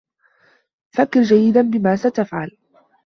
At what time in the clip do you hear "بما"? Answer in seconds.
1.61-1.95